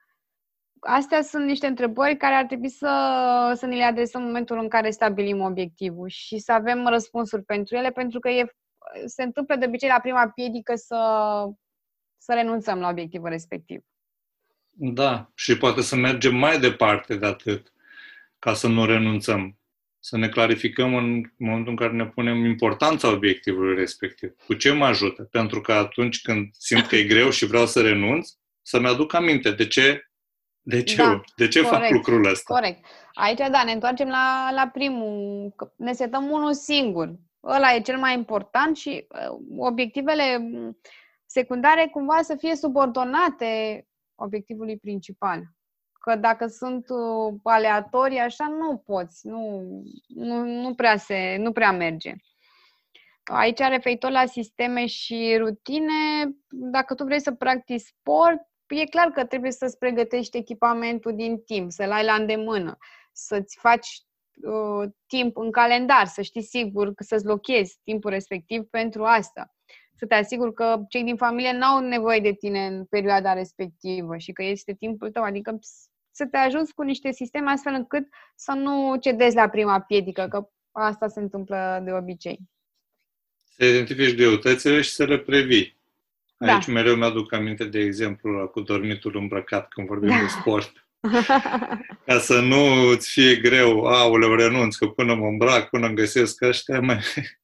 Astea 0.81 1.23
sunt 1.23 1.45
niște 1.45 1.67
întrebări 1.67 2.17
care 2.17 2.35
ar 2.35 2.45
trebui 2.45 2.69
să, 2.69 3.53
să 3.57 3.67
ne 3.67 3.77
le 3.77 3.83
adresăm 3.83 4.21
în 4.21 4.27
momentul 4.27 4.59
în 4.59 4.69
care 4.69 4.91
stabilim 4.91 5.41
obiectivul 5.41 6.09
și 6.09 6.39
să 6.39 6.53
avem 6.53 6.87
răspunsuri 6.87 7.43
pentru 7.43 7.77
ele, 7.77 7.91
pentru 7.91 8.19
că 8.19 8.29
e 8.29 8.55
se 9.07 9.23
întâmplă 9.23 9.57
de 9.57 9.67
obicei 9.67 9.89
la 9.89 10.01
prima 10.01 10.29
piedică 10.29 10.75
să, 10.75 10.99
să 12.19 12.33
renunțăm 12.35 12.79
la 12.79 12.89
obiectivul 12.89 13.29
respectiv. 13.29 13.81
Da, 14.77 15.31
și 15.35 15.59
poate 15.59 15.81
să 15.81 15.97
mergem 15.97 16.35
mai 16.35 16.61
departe 16.61 17.17
de 17.17 17.27
atât, 17.27 17.73
ca 18.39 18.55
să 18.55 18.69
nu 18.69 18.87
renunțăm. 18.87 19.59
Să 19.99 20.17
ne 20.17 20.29
clarificăm 20.29 20.95
în 20.95 21.23
momentul 21.37 21.71
în 21.71 21.77
care 21.77 21.93
ne 21.93 22.07
punem 22.07 22.45
importanța 22.45 23.13
obiectivului 23.13 23.75
respectiv. 23.75 24.35
Cu 24.47 24.55
ce 24.55 24.73
mă 24.73 24.85
ajută? 24.85 25.23
Pentru 25.23 25.61
că 25.61 25.73
atunci 25.73 26.23
când 26.23 26.49
simt 26.59 26.87
că 26.87 26.97
e 26.97 27.05
greu 27.05 27.31
și 27.31 27.47
vreau 27.47 27.67
să 27.67 27.81
renunț, 27.81 28.31
să-mi 28.63 28.87
aduc 28.87 29.15
aminte 29.15 29.51
de 29.51 29.67
ce, 29.67 30.11
de 30.61 30.83
ce, 30.83 30.97
da, 30.97 31.21
de 31.37 31.49
ce 31.49 31.63
fac 31.63 31.91
lucrul 31.91 32.25
ăsta. 32.25 32.55
Corect. 32.55 32.85
Aici, 33.13 33.39
da, 33.39 33.63
ne 33.65 33.73
întoarcem 33.73 34.09
la, 34.09 34.51
la 34.55 34.69
primul. 34.73 35.55
Ne 35.77 35.93
setăm 35.93 36.31
unul 36.31 36.55
singur 36.55 37.15
ăla 37.45 37.75
e 37.75 37.81
cel 37.81 37.99
mai 37.99 38.15
important 38.15 38.77
și 38.77 39.07
uh, 39.09 39.39
obiectivele 39.59 40.37
mm, 40.37 40.79
secundare 41.27 41.87
cumva 41.87 42.23
să 42.23 42.37
fie 42.37 42.57
subordonate 42.57 43.85
obiectivului 44.15 44.79
principal. 44.79 45.43
Că 46.01 46.17
dacă 46.17 46.47
sunt 46.47 46.89
uh, 46.89 47.35
aleatorii, 47.43 48.19
așa 48.19 48.47
nu 48.47 48.77
poți, 48.77 49.27
nu, 49.27 49.63
nu, 50.07 50.45
nu, 50.45 50.75
prea, 50.75 50.97
se, 50.97 51.37
nu 51.39 51.53
prea 51.53 51.73
merge. 51.73 52.13
Aici, 53.25 53.59
referitor 53.59 54.11
la 54.11 54.27
sisteme 54.27 54.87
și 54.87 55.37
rutine, 55.39 55.93
dacă 56.49 56.95
tu 56.95 57.05
vrei 57.05 57.21
să 57.21 57.33
practici 57.33 57.81
sport, 57.81 58.41
e 58.67 58.85
clar 58.85 59.11
că 59.11 59.25
trebuie 59.25 59.51
să-ți 59.51 59.79
pregătești 59.79 60.37
echipamentul 60.37 61.15
din 61.15 61.43
timp, 61.43 61.71
să-l 61.71 61.93
ai 61.93 62.05
la 62.05 62.15
îndemână, 62.15 62.77
să-ți 63.13 63.59
faci 63.61 64.03
uh, 64.43 64.89
timp 65.07 65.37
în 65.37 65.51
calendar, 65.51 66.07
să 66.07 66.23
știi 66.23 66.43
sigur 66.43 66.95
că 66.95 67.03
să-ți 67.03 67.27
lochezi 67.27 67.79
timpul 67.85 68.11
respectiv 68.11 68.63
pentru 68.63 69.05
asta. 69.05 69.55
Să 69.97 70.07
te 70.07 70.15
asiguri 70.15 70.55
că 70.55 70.81
cei 70.89 71.03
din 71.05 71.17
familie 71.17 71.53
n-au 71.53 71.81
nevoie 71.81 72.21
de 72.21 72.33
tine 72.33 72.67
în 72.67 72.85
perioada 72.85 73.33
respectivă 73.33 74.17
și 74.17 74.33
că 74.33 74.43
este 74.43 74.75
timpul 74.75 75.11
tău, 75.11 75.23
adică 75.23 75.59
să 76.11 76.27
te 76.27 76.37
ajuți 76.37 76.75
cu 76.75 76.83
niște 76.83 77.13
sisteme 77.13 77.51
astfel 77.51 77.73
încât 77.73 78.09
să 78.37 78.53
nu 78.53 78.97
cedezi 78.97 79.37
la 79.37 79.49
prima 79.49 79.81
piedică, 79.81 80.27
că 80.31 80.49
asta 80.73 81.09
se 81.09 81.21
întâmplă 81.21 81.81
de 81.85 81.93
obicei. 81.93 82.39
Să 83.45 83.65
identifici 83.65 84.15
greutățile 84.15 84.81
și 84.81 84.91
să 84.91 85.05
le 85.05 85.19
previi. 85.19 85.77
Da. 86.37 86.53
Aici 86.53 86.67
mereu 86.67 86.95
mi-aduc 86.95 87.33
aminte 87.33 87.65
de 87.65 87.79
exemplu 87.79 88.31
ăla 88.31 88.47
cu 88.47 88.61
dormitul 88.61 89.17
îmbrăcat 89.17 89.69
când 89.69 89.87
vorbim 89.87 90.09
Da. 90.09 90.19
de 90.19 90.27
sport. 90.27 90.84
Ca 92.07 92.19
să 92.19 92.41
nu 92.41 92.89
îți 92.91 93.11
fie 93.11 93.37
greu, 93.37 93.85
aoleu, 93.85 94.35
renunț, 94.35 94.77
că 94.77 94.87
până 94.87 95.15
mă 95.15 95.27
îmbrac, 95.27 95.69
până 95.69 95.87
îmi 95.87 95.95
găsesc 95.97 96.43
ăștia, 96.43 96.81
mai 96.81 96.99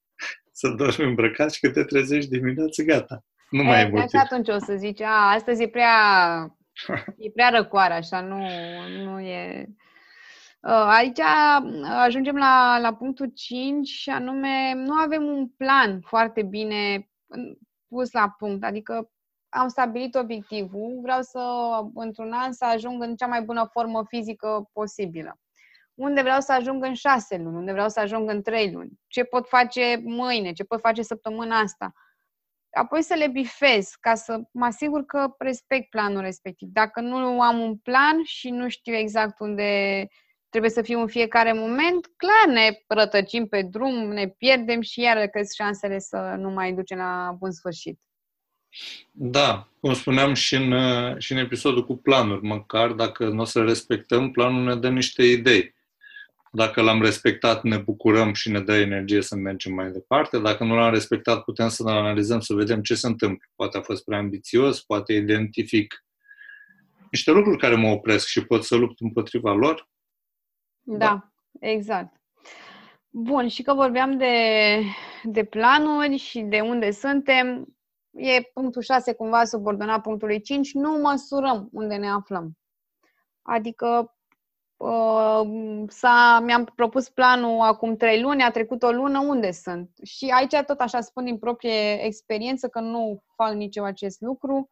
să 0.53 0.69
dormi 0.69 1.05
îmbrăcat 1.05 1.53
și 1.53 1.61
că 1.61 1.71
te 1.71 1.85
trezești 1.85 2.31
dimineața, 2.31 2.83
gata. 2.83 3.25
Nu 3.51 3.63
mai 3.63 3.79
e 3.81 3.83
E, 3.83 3.85
și 3.87 3.91
motiv. 3.93 4.21
atunci 4.23 4.49
o 4.49 4.59
să 4.59 4.75
zici, 4.79 5.01
a, 5.01 5.33
astăzi 5.35 5.63
e 5.63 5.69
prea, 5.69 5.95
e 7.17 7.31
prea 7.31 7.49
răcoare, 7.49 7.95
așa, 7.95 8.21
nu, 8.21 8.47
nu 9.05 9.21
e... 9.21 9.67
Uh, 10.63 10.73
Aici 10.73 11.19
uh, 11.19 11.89
ajungem 12.05 12.37
la, 12.37 12.79
la 12.81 12.95
punctul 12.95 13.33
5 13.35 13.89
și 13.89 14.11
anume 14.11 14.73
nu 14.75 14.93
avem 14.95 15.23
un 15.23 15.49
plan 15.49 16.01
foarte 16.01 16.43
bine 16.43 17.09
în- 17.27 17.57
pus 17.89 18.13
la 18.13 18.35
punct, 18.39 18.65
adică 18.65 19.11
am 19.51 19.69
stabilit 19.69 20.15
obiectivul, 20.15 20.99
vreau 21.03 21.23
să 21.23 21.41
într-un 21.95 22.33
an 22.33 22.53
să 22.53 22.65
ajung 22.65 23.03
în 23.03 23.17
cea 23.17 23.27
mai 23.27 23.43
bună 23.43 23.69
formă 23.73 24.05
fizică 24.09 24.71
posibilă. 24.73 25.39
Unde 25.95 26.23
vreau 26.23 26.41
să 26.41 26.53
ajung 26.53 26.85
în 26.85 26.95
șase 26.95 27.37
luni, 27.37 27.57
unde 27.57 27.73
vreau 27.73 27.89
să 27.89 28.01
ajung 28.01 28.31
în 28.31 28.43
trei 28.43 28.73
luni, 28.73 28.91
ce 29.07 29.25
pot 29.25 29.49
face 29.49 30.01
mâine, 30.05 30.53
ce 30.53 30.65
pot 30.65 30.81
face 30.81 31.03
săptămâna 31.03 31.59
asta 31.59 31.93
apoi 32.71 33.03
să 33.03 33.15
le 33.15 33.29
bifez 33.29 33.89
ca 34.01 34.15
să 34.15 34.41
mă 34.53 34.65
asigur 34.65 35.05
că 35.05 35.35
respect 35.39 35.91
planul 35.91 36.21
respectiv. 36.21 36.69
Dacă 36.73 37.01
nu 37.01 37.41
am 37.41 37.59
un 37.59 37.77
plan 37.77 38.23
și 38.23 38.51
nu 38.51 38.69
știu 38.69 38.95
exact 38.95 39.41
unde 39.41 40.07
trebuie 40.49 40.71
să 40.71 40.83
fiu 40.83 41.01
în 41.01 41.07
fiecare 41.07 41.53
moment, 41.53 42.07
clar 42.17 42.55
ne 42.55 42.71
rătăcim 42.87 43.47
pe 43.47 43.63
drum, 43.63 43.95
ne 44.13 44.29
pierdem 44.29 44.81
și 44.81 45.01
iar 45.01 45.27
cresc 45.27 45.55
șansele 45.55 45.99
să 45.99 46.35
nu 46.39 46.51
mai 46.51 46.73
ducem 46.73 46.99
la 46.99 47.35
bun 47.39 47.51
sfârșit. 47.51 48.01
Da, 49.11 49.69
cum 49.81 49.95
spuneam 49.95 50.35
și 50.35 50.55
în, 50.55 50.73
uh, 50.73 51.19
și 51.19 51.33
în 51.33 51.39
episodul 51.39 51.87
cu 51.87 51.97
planuri, 51.97 52.43
măcar 52.43 52.93
dacă 52.93 53.29
nu 53.29 53.41
o 53.41 53.45
să 53.45 53.63
respectăm, 53.63 54.31
planul 54.31 54.65
ne 54.65 54.77
dă 54.77 54.89
niște 54.89 55.23
idei. 55.23 55.75
Dacă 56.53 56.83
l-am 56.83 57.03
respectat, 57.03 57.63
ne 57.63 57.77
bucurăm 57.77 58.33
și 58.33 58.51
ne 58.51 58.61
dă 58.61 58.75
energie 58.75 59.23
să 59.23 59.37
mergem 59.37 59.73
mai 59.73 59.91
departe. 59.91 60.39
Dacă 60.39 60.65
nu 60.65 60.75
l-am 60.75 60.93
respectat, 60.93 61.45
putem 61.45 61.69
să 61.69 61.83
ne 61.83 61.91
analizăm, 61.91 62.41
să 62.41 62.55
vedem 62.55 62.83
ce 62.83 62.95
se 62.95 63.07
întâmplă. 63.07 63.47
Poate 63.55 63.79
a 63.79 63.81
fost 63.81 64.05
prea 64.05 64.19
ambițios, 64.19 64.81
poate 64.83 65.13
identific 65.13 66.05
niște 67.11 67.31
lucruri 67.31 67.59
care 67.59 67.75
mă 67.75 67.89
opresc 67.89 68.27
și 68.27 68.45
pot 68.45 68.65
să 68.65 68.77
lupt 68.77 69.01
împotriva 69.01 69.53
lor. 69.53 69.89
Da, 70.83 70.97
Da. 70.97 71.31
exact. 71.61 72.21
Bun, 73.09 73.49
și 73.49 73.63
că 73.63 73.75
vorbeam 73.75 74.19
de, 74.19 74.35
de 75.23 75.45
planuri 75.45 76.17
și 76.17 76.41
de 76.41 76.61
unde 76.61 76.91
suntem, 76.91 77.77
e 78.11 78.43
punctul 78.53 78.83
6 78.83 79.13
cumva 79.13 79.45
subordonat 79.45 80.03
punctului 80.03 80.41
5, 80.41 80.73
nu 80.73 80.91
măsurăm 80.91 81.69
unde 81.73 81.97
ne 81.97 82.09
aflăm. 82.09 82.59
Adică 83.43 84.15
uh, 84.77 85.43
s-a, 85.89 86.41
mi-am 86.43 86.65
propus 86.65 87.09
planul 87.09 87.61
acum 87.61 87.97
trei 87.97 88.21
luni, 88.21 88.43
a 88.43 88.51
trecut 88.51 88.83
o 88.83 88.91
lună, 88.91 89.19
unde 89.19 89.51
sunt? 89.51 89.91
Și 90.03 90.29
aici 90.29 90.57
tot 90.67 90.81
așa 90.81 91.01
spun 91.01 91.25
din 91.25 91.39
proprie 91.39 92.05
experiență 92.05 92.69
că 92.69 92.81
nu 92.81 93.23
fac 93.35 93.53
nici 93.53 93.77
eu 93.77 93.85
acest 93.85 94.21
lucru. 94.21 94.69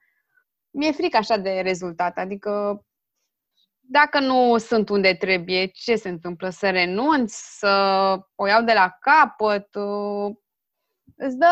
Mi-e 0.71 0.93
frică 0.93 1.17
așa 1.17 1.37
de 1.37 1.61
rezultat, 1.61 2.17
adică 2.19 2.83
dacă 3.81 4.21
nu 4.21 4.59
sunt 4.59 4.89
unde 4.89 5.15
trebuie, 5.15 5.67
ce 5.67 5.97
se 5.97 6.09
întâmplă? 6.09 6.49
Să 6.49 6.71
renunț, 6.71 7.33
să 7.33 7.69
o 8.35 8.47
iau 8.47 8.63
de 8.63 8.73
la 8.73 8.97
capăt? 9.01 9.75
uh, 9.75 10.37
Îți 11.17 11.37
dă, 11.37 11.47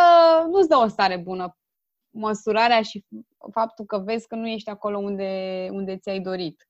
nu-ți 0.50 0.69
dă 0.69 0.76
o 0.76 0.88
stare 0.88 1.16
bună 1.16 1.57
măsurarea 2.16 2.82
și 2.82 3.04
faptul 3.52 3.85
că 3.85 3.99
vezi 3.99 4.26
că 4.26 4.35
nu 4.35 4.49
ești 4.49 4.70
acolo 4.70 4.99
unde, 4.99 5.68
unde 5.70 5.96
ți-ai 5.96 6.20
dorit. 6.20 6.68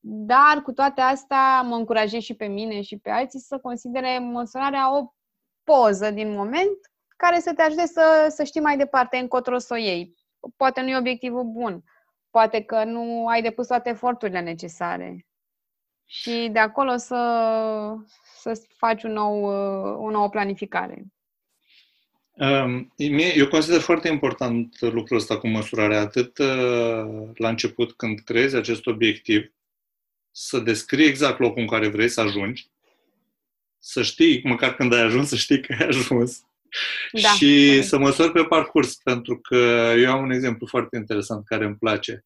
Dar 0.00 0.62
cu 0.62 0.72
toate 0.72 1.00
astea 1.00 1.62
mă 1.62 1.74
încurajez 1.74 2.20
și 2.20 2.34
pe 2.34 2.46
mine 2.46 2.82
și 2.82 2.98
pe 2.98 3.10
alții 3.10 3.40
să 3.40 3.58
considere 3.58 4.18
măsurarea 4.18 4.96
o 4.98 5.12
poză 5.64 6.10
din 6.10 6.30
moment 6.30 6.78
care 7.16 7.40
să 7.40 7.54
te 7.54 7.62
ajute 7.62 7.86
să, 7.86 8.26
să 8.30 8.44
știi 8.44 8.60
mai 8.60 8.76
departe 8.76 9.16
încotro 9.16 9.58
să 9.58 9.74
o 9.74 9.76
iei. 9.76 10.14
Poate 10.56 10.80
nu 10.80 10.88
e 10.88 10.96
obiectivul 10.96 11.44
bun, 11.44 11.82
poate 12.30 12.62
că 12.62 12.84
nu 12.84 13.26
ai 13.26 13.42
depus 13.42 13.66
toate 13.66 13.88
eforturile 13.88 14.40
necesare. 14.40 15.26
Și 16.04 16.48
de 16.52 16.58
acolo 16.58 16.96
să, 16.96 17.16
să 18.36 18.62
faci 18.76 19.02
un 19.02 19.12
nou, 19.12 19.42
uh, 19.42 19.96
o 19.98 20.10
nouă 20.10 20.28
planificare. 20.28 21.04
Um, 22.38 22.92
mie- 22.96 23.34
Eu 23.36 23.48
consider 23.48 23.80
foarte 23.80 24.08
important 24.08 24.80
lucrul 24.80 25.16
ăsta 25.18 25.38
cu 25.38 25.48
măsurarea, 25.48 26.00
atât 26.00 26.38
uh, 26.38 27.28
la 27.34 27.48
început 27.48 27.92
când 27.92 28.20
creezi 28.20 28.56
acest 28.56 28.86
obiectiv, 28.86 29.52
să 30.30 30.58
descrii 30.58 31.06
exact 31.06 31.38
locul 31.38 31.60
în 31.62 31.68
care 31.68 31.88
vrei 31.88 32.08
să 32.08 32.20
ajungi, 32.20 32.68
să 33.78 34.02
știi, 34.02 34.40
măcar 34.44 34.74
când 34.74 34.92
ai 34.92 35.00
ajuns, 35.00 35.28
să 35.28 35.36
știi 35.36 35.60
că 35.60 35.72
ai 35.78 35.86
ajuns 35.86 36.40
Da, 37.22 37.28
și 37.28 37.66
corect. 37.68 37.86
să 37.86 37.98
măsori 37.98 38.32
pe 38.32 38.44
parcurs, 38.44 38.94
pentru 38.94 39.38
că 39.40 39.56
eu 39.98 40.12
am 40.12 40.22
un 40.22 40.30
exemplu 40.30 40.66
foarte 40.66 40.96
interesant 40.96 41.46
care 41.46 41.64
îmi 41.64 41.76
place. 41.76 42.24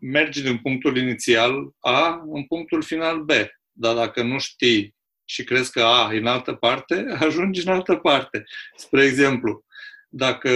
Mergi 0.00 0.42
din 0.42 0.58
punctul 0.58 0.96
inițial 0.96 1.74
A 1.78 2.22
în 2.32 2.44
punctul 2.44 2.82
final 2.82 3.22
B, 3.24 3.30
dar 3.72 3.94
dacă 3.94 4.22
nu 4.22 4.38
știi 4.38 4.94
și 5.30 5.44
crezi 5.44 5.70
că 5.70 5.84
A 5.84 6.14
e 6.14 6.18
în 6.18 6.26
altă 6.26 6.52
parte, 6.54 7.06
ajungi 7.26 7.66
în 7.66 7.72
altă 7.72 7.96
parte. 7.96 8.44
Spre 8.76 9.04
exemplu, 9.04 9.64
dacă 10.08 10.50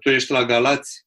tu 0.00 0.10
ești 0.10 0.32
la 0.32 0.44
Galați 0.44 1.04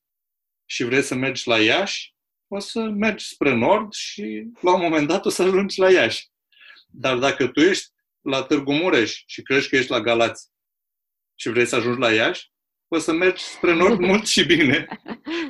și 0.65 0.83
vrei 0.83 1.01
să 1.01 1.15
mergi 1.15 1.47
la 1.47 1.59
Iași, 1.59 2.13
o 2.47 2.59
să 2.59 2.79
mergi 2.79 3.25
spre 3.25 3.53
nord 3.53 3.93
și 3.93 4.47
la 4.61 4.73
un 4.73 4.81
moment 4.81 5.07
dat 5.07 5.25
o 5.25 5.29
să 5.29 5.41
ajungi 5.43 5.79
la 5.79 5.91
Iași. 5.91 6.27
Dar 6.87 7.17
dacă 7.17 7.47
tu 7.47 7.59
ești 7.59 7.87
la 8.21 8.43
Târgu 8.43 8.73
Mureș 8.73 9.23
și 9.25 9.41
crezi 9.41 9.69
că 9.69 9.75
ești 9.75 9.91
la 9.91 10.01
Galați 10.01 10.49
și 11.35 11.49
vrei 11.49 11.65
să 11.65 11.75
ajungi 11.75 11.99
la 11.99 12.13
Iași, 12.13 12.51
o 12.87 12.97
să 12.97 13.11
mergi 13.11 13.43
spre 13.43 13.73
nord 13.73 13.99
mult 14.09 14.27
și 14.27 14.45
bine, 14.45 14.85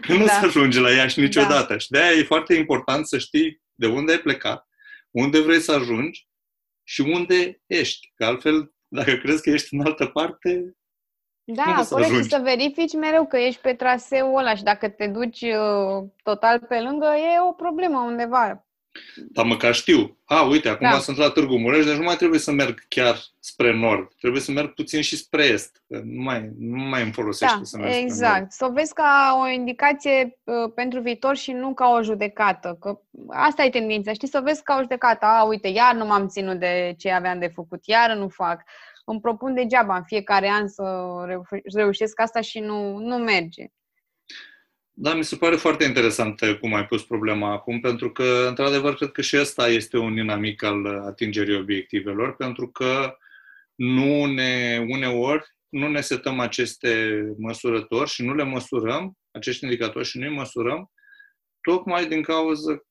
că 0.02 0.14
nu 0.14 0.24
o 0.24 0.26
Da. 0.26 0.34
să 0.40 0.46
ajungi 0.46 0.80
la 0.80 0.92
Iași 0.92 1.20
niciodată. 1.20 1.78
Și 1.78 1.90
de-aia 1.90 2.18
e 2.18 2.24
foarte 2.24 2.54
important 2.54 3.08
să 3.08 3.18
știi 3.18 3.62
de 3.74 3.88
unde 3.88 4.12
ai 4.12 4.20
plecat, 4.20 4.68
unde 5.12 5.40
vrei 5.40 5.60
să 5.60 5.72
ajungi 5.72 6.29
și 6.90 7.02
unde 7.02 7.62
ești. 7.66 8.12
Că 8.16 8.26
altfel, 8.26 8.74
dacă 8.88 9.16
crezi 9.16 9.42
că 9.42 9.50
ești 9.50 9.74
în 9.74 9.86
altă 9.86 10.06
parte, 10.06 10.76
Nu 11.44 11.54
Da, 11.54 11.64
poți 11.76 11.88
să 11.88 11.94
corect. 11.94 12.10
Și 12.10 12.16
ajungi. 12.16 12.36
să 12.36 12.42
verifici 12.42 12.94
mereu 12.94 13.28
că 13.28 13.38
ești 13.38 13.62
pe 13.62 13.74
traseul 13.74 14.38
ăla 14.38 14.56
și 14.56 14.64
dacă 14.64 14.90
te 14.90 15.08
duci 15.08 15.42
uh, 15.42 16.10
total 16.24 16.60
pe 16.60 16.80
lângă, 16.82 17.06
e 17.06 17.42
o 17.50 17.52
problemă 17.54 18.00
undeva. 18.00 18.68
Dar 19.16 19.46
măcar 19.46 19.74
știu. 19.74 20.18
A, 20.26 20.42
uite, 20.42 20.70
acum 20.70 20.90
Da. 20.92 20.98
sunt 20.98 21.18
la 21.18 21.30
Târgu 21.30 21.58
Mureș, 21.58 21.86
deci 21.86 21.96
nu 21.96 22.04
mai 22.04 22.16
trebuie 22.16 22.40
să 22.40 22.52
merg 22.52 22.80
chiar 22.88 23.16
spre 23.40 23.74
nord. 23.74 24.14
Trebuie 24.20 24.42
să 24.42 24.52
merg 24.52 24.74
puțin 24.74 25.02
și 25.02 25.18
spre 25.18 25.44
est. 25.44 25.84
Că 25.88 26.02
nu 26.04 26.22
mai, 26.22 26.50
nu 26.60 26.84
mai 26.84 27.02
îmi 27.04 27.12
folosește 27.12 27.56
Da, 27.58 27.64
să 27.64 27.78
merg 27.78 27.90
spre 27.92 28.02
nord. 28.02 28.12
exact. 28.12 28.52
Să 28.52 28.66
o 28.66 28.72
vezi 28.72 28.94
ca 28.94 29.40
o 29.44 29.48
indicație 29.50 30.38
uh, 30.44 30.72
pentru 30.76 31.02
viitor 31.02 31.36
și 31.36 31.52
nu 31.52 31.74
ca 31.74 31.90
o 31.90 32.02
judecată. 32.04 32.78
Că 32.80 33.00
asta 33.30 33.64
e 33.64 33.70
tendința, 33.70 34.14
știi? 34.14 34.28
Să 34.28 34.38
o 34.42 34.44
vezi 34.44 34.64
ca 34.64 34.76
o 34.78 34.82
judecată. 34.82 35.26
A, 35.26 35.44
uite, 35.44 35.68
iar 35.68 35.96
nu 35.96 36.06
m-am 36.06 36.28
ținut 36.28 36.60
de 36.60 36.94
ce 36.98 37.12
aveam 37.12 37.40
de 37.40 37.52
făcut, 37.54 37.86
iar 37.86 38.12
nu 38.16 38.28
fac. 38.30 38.62
Îmi 39.06 39.22
propun 39.22 39.54
degeaba 39.54 39.96
în 39.96 40.04
fiecare 40.06 40.50
an 40.50 40.68
să 40.68 40.84
reuș- 41.28 41.74
reușesc 41.74 42.20
asta 42.22 42.42
și 42.42 42.60
nu, 42.60 42.98
nu 42.98 43.16
merge. 43.16 43.66
Da, 45.02 45.14
mi 45.14 45.24
se 45.24 45.36
pare 45.36 45.56
foarte 45.56 45.84
interesant 45.84 46.42
uh, 46.42 46.58
cum 46.58 46.74
ai 46.74 46.86
pus 46.86 47.04
problema 47.04 47.52
acum, 47.52 47.80
pentru 47.80 48.12
că, 48.12 48.46
într-adevăr, 48.48 48.96
cred 48.96 49.12
că 49.12 49.22
și 49.22 49.38
ăsta 49.38 49.68
este 49.68 49.98
un 49.98 50.14
dinamic 50.14 50.64
al 50.64 50.86
uh, 50.86 51.02
atingerii 51.06 51.56
obiectivelor, 51.56 52.36
pentru 52.36 52.68
că 52.68 53.18
nu 53.76 54.26
ne, 54.26 54.86
uneori, 54.90 55.46
nu 55.70 55.88
ne 55.88 56.02
setăm 56.02 56.40
aceste 56.40 57.22
măsurători 57.38 58.10
și 58.10 58.24
nu 58.24 58.34
le 58.34 58.44
măsurăm, 58.44 59.18
acești 59.32 59.64
indicatori 59.64 60.08
și 60.08 60.18
nu 60.18 60.28
îi 60.28 60.36
măsurăm, 60.36 60.92
tocmai 61.62 62.08
din 62.08 62.22
cauza, 62.22 62.84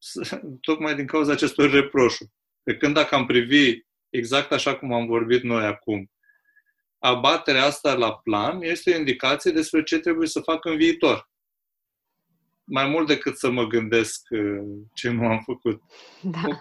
tocmai 0.68 0.94
din 0.94 1.06
cauza 1.06 1.32
acestor 1.32 1.70
reproșuri. 1.70 2.30
Pe 2.62 2.76
când 2.76 2.94
dacă 2.94 3.14
am 3.14 3.26
privi 3.26 3.80
exact 4.10 4.52
așa 4.52 4.76
cum 4.76 4.92
am 4.92 5.06
vorbit 5.06 5.42
noi 5.42 5.64
acum, 5.64 6.10
abaterea 6.98 7.64
asta 7.64 7.94
la 7.94 8.16
plan 8.16 8.62
este 8.62 8.94
o 8.94 8.98
indicație 8.98 9.50
despre 9.50 9.82
ce 9.82 9.98
trebuie 9.98 10.28
să 10.28 10.40
fac 10.40 10.64
în 10.64 10.76
viitor. 10.76 11.34
Mai 12.66 12.88
mult 12.88 13.06
decât 13.06 13.38
să 13.38 13.50
mă 13.50 13.64
gândesc 13.66 14.26
uh, 14.30 14.78
ce 14.94 15.10
nu 15.10 15.26
am 15.26 15.40
făcut. 15.44 15.82
Da. 16.22 16.38
Ok, 16.44 16.60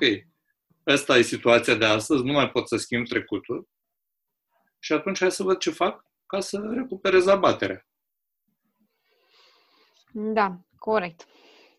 asta 0.84 1.18
e 1.18 1.22
situația 1.22 1.76
de 1.76 1.86
astăzi, 1.86 2.24
nu 2.24 2.32
mai 2.32 2.50
pot 2.50 2.68
să 2.68 2.78
schimb 2.78 3.08
trecutul 3.08 3.68
și 4.80 4.94
atunci 4.94 5.20
hai 5.20 5.32
să 5.32 5.44
văd 5.44 5.58
ce 5.58 5.70
fac 5.70 6.06
ca 6.26 6.40
să 6.40 6.72
recuperez 6.74 7.28
abaterea. 7.28 7.88
Da, 10.14 10.60
corect. 10.78 11.26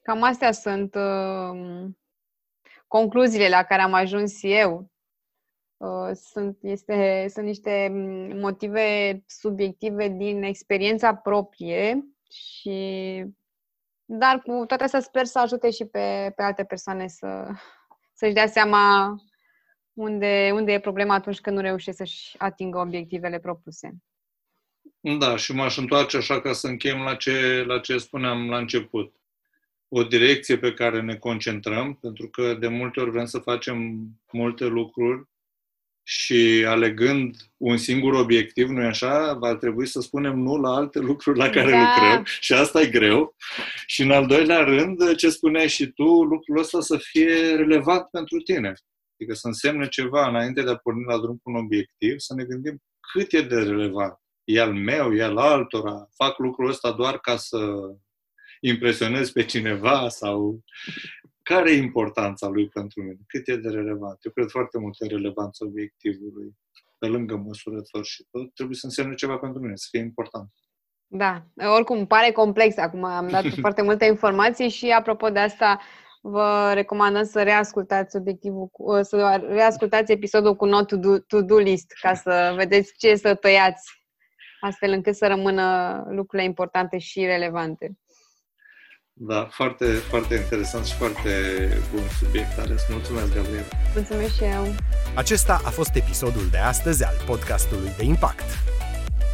Cam 0.02 0.22
astea 0.22 0.52
sunt 0.52 0.94
uh, 0.94 1.84
concluziile 2.86 3.48
la 3.48 3.62
care 3.62 3.82
am 3.82 3.92
ajuns 3.92 4.38
eu. 4.42 4.90
uh, 5.76 6.10
sunt, 6.14 6.58
este, 6.62 7.26
sunt 7.28 7.44
niște 7.44 7.88
motive 8.34 9.22
subiective 9.26 10.08
din 10.08 10.42
experiența 10.42 11.14
proprie 11.14 12.04
și 12.30 13.24
dar 14.06 14.42
cu 14.42 14.64
toate 14.66 14.84
astea 14.84 15.00
sper 15.00 15.24
să 15.24 15.38
ajute 15.38 15.70
și 15.70 15.84
pe, 15.84 16.32
pe 16.36 16.42
alte 16.42 16.64
persoane 16.64 17.08
să, 17.08 17.48
să-și 18.12 18.32
dea 18.32 18.46
seama 18.46 19.14
unde, 19.92 20.50
unde 20.54 20.72
e 20.72 20.80
problema 20.80 21.14
atunci 21.14 21.40
când 21.40 21.56
nu 21.56 21.62
reușește 21.62 21.92
să-și 21.92 22.34
atingă 22.38 22.78
obiectivele 22.78 23.38
propuse. 23.38 23.90
Da, 25.00 25.36
și 25.36 25.52
m-aș 25.52 25.76
întoarce 25.76 26.16
așa 26.16 26.40
ca 26.40 26.52
să 26.52 26.66
încheiem 26.66 26.98
la 26.98 27.14
ce, 27.14 27.64
la 27.66 27.80
ce 27.80 27.98
spuneam 27.98 28.48
la 28.48 28.58
început. 28.58 29.14
O 29.88 30.02
direcție 30.02 30.58
pe 30.58 30.74
care 30.74 31.00
ne 31.00 31.16
concentrăm, 31.16 31.94
pentru 31.94 32.28
că 32.28 32.54
de 32.54 32.68
multe 32.68 33.00
ori 33.00 33.10
vrem 33.10 33.24
să 33.24 33.38
facem 33.38 34.06
multe 34.32 34.64
lucruri 34.64 35.28
și 36.08 36.64
alegând 36.66 37.36
un 37.56 37.76
singur 37.76 38.14
obiectiv, 38.14 38.68
nu-i 38.68 38.84
așa, 38.84 39.32
va 39.32 39.56
trebui 39.56 39.86
să 39.86 40.00
spunem 40.00 40.38
nu 40.38 40.56
la 40.56 40.74
alte 40.74 40.98
lucruri 40.98 41.38
la 41.38 41.50
care 41.50 41.70
da. 41.70 41.78
lucrăm 41.78 42.24
și 42.40 42.52
asta 42.52 42.80
e 42.80 42.86
greu. 42.86 43.36
Și 43.86 44.02
în 44.02 44.10
al 44.10 44.26
doilea 44.26 44.64
rând, 44.64 45.14
ce 45.14 45.30
spuneai 45.30 45.68
și 45.68 45.86
tu, 45.86 46.04
lucrul 46.04 46.58
ăsta 46.58 46.80
să 46.80 46.96
fie 46.96 47.54
relevant 47.54 48.06
pentru 48.10 48.38
tine. 48.38 48.72
Adică 49.18 49.34
să 49.34 49.46
însemne 49.46 49.88
ceva 49.88 50.28
înainte 50.28 50.62
de 50.62 50.70
a 50.70 50.76
porni 50.76 51.04
la 51.04 51.18
drum 51.18 51.36
cu 51.42 51.50
un 51.50 51.56
obiectiv, 51.56 52.18
să 52.18 52.34
ne 52.34 52.44
gândim 52.44 52.82
cât 53.12 53.32
e 53.32 53.40
de 53.40 53.56
relevant. 53.56 54.14
E 54.44 54.60
al 54.60 54.74
meu, 54.74 55.14
e 55.14 55.22
al 55.22 55.36
altora, 55.36 56.08
fac 56.14 56.38
lucrul 56.38 56.68
ăsta 56.68 56.92
doar 56.92 57.18
ca 57.18 57.36
să 57.36 57.58
impresionez 58.60 59.30
pe 59.30 59.44
cineva 59.44 60.08
sau 60.08 60.64
care 61.50 61.70
e 61.70 61.76
importanța 61.76 62.46
lui 62.46 62.68
pentru 62.68 63.02
mine? 63.02 63.18
Cât 63.26 63.48
e 63.48 63.56
de 63.56 63.68
relevant? 63.68 64.18
Eu 64.24 64.32
cred 64.32 64.48
foarte 64.48 64.78
mult 64.78 64.94
în 64.98 65.08
relevanța 65.08 65.64
obiectivului. 65.64 66.56
Pe 66.98 67.06
lângă 67.06 67.36
măsurător 67.36 68.04
și 68.04 68.26
tot, 68.30 68.54
trebuie 68.54 68.76
să 68.76 68.86
însemne 68.86 69.14
ceva 69.14 69.36
pentru 69.36 69.60
mine, 69.60 69.76
să 69.76 69.86
fie 69.90 70.00
important. 70.00 70.50
Da, 71.06 71.46
oricum 71.74 72.06
pare 72.06 72.32
complex. 72.32 72.76
Acum 72.76 73.04
am 73.04 73.28
dat 73.28 73.44
foarte 73.64 73.82
multe 73.82 74.04
informații 74.04 74.68
și 74.68 74.90
apropo 74.90 75.28
de 75.30 75.38
asta, 75.38 75.80
vă 76.20 76.70
recomandăm 76.74 77.24
să 77.24 77.42
reascultați 77.42 78.16
obiectivul, 78.16 78.70
să 79.02 79.44
reascultați 79.48 80.12
episodul 80.12 80.54
cu 80.54 80.64
not 80.64 80.86
to-do, 80.86 81.18
to-do 81.18 81.56
list 81.56 81.92
ca 82.00 82.14
să 82.14 82.54
vedeți 82.56 82.92
ce 82.98 83.14
să 83.14 83.34
tăiați, 83.34 84.04
astfel 84.60 84.92
încât 84.92 85.14
să 85.14 85.26
rămână 85.26 85.96
lucrurile 86.10 86.48
importante 86.48 86.98
și 86.98 87.24
relevante. 87.24 87.96
Da, 89.18 89.48
foarte, 89.50 89.84
foarte 89.84 90.34
interesant 90.34 90.84
și 90.84 90.94
foarte 90.94 91.30
bun 91.94 92.02
subiect. 92.18 92.58
Ales. 92.58 92.82
Mulțumesc, 92.90 93.34
Gabriel. 93.34 93.64
Mulțumesc 93.94 94.34
și 94.34 94.44
eu. 94.44 94.74
Acesta 95.14 95.60
a 95.64 95.70
fost 95.70 95.94
episodul 95.94 96.48
de 96.50 96.58
astăzi 96.58 97.04
al 97.04 97.14
podcastului 97.26 97.90
de 97.96 98.04
Impact. 98.04 98.44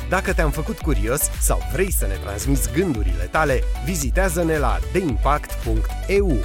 Dacă 0.09 0.33
te-am 0.33 0.51
făcut 0.51 0.79
curios 0.79 1.21
sau 1.41 1.59
vrei 1.73 1.93
să 1.93 2.07
ne 2.07 2.15
transmiți 2.15 2.73
gândurile 2.73 3.29
tale, 3.31 3.63
vizitează-ne 3.85 4.59
la 4.59 4.79
deimpact.eu 4.93 6.39